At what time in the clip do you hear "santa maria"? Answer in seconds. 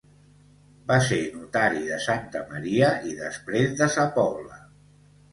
2.05-2.89